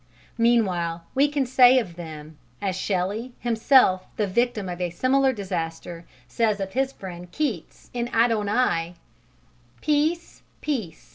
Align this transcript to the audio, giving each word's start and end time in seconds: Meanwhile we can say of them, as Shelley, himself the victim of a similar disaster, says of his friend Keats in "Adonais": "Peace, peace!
Meanwhile 0.39 1.03
we 1.13 1.27
can 1.27 1.45
say 1.45 1.77
of 1.77 1.95
them, 1.95 2.39
as 2.59 2.75
Shelley, 2.75 3.33
himself 3.37 4.07
the 4.17 4.25
victim 4.25 4.67
of 4.67 4.81
a 4.81 4.89
similar 4.89 5.31
disaster, 5.31 6.05
says 6.27 6.59
of 6.59 6.73
his 6.73 6.91
friend 6.91 7.31
Keats 7.31 7.91
in 7.93 8.07
"Adonais": 8.11 8.95
"Peace, 9.79 10.41
peace! 10.59 11.09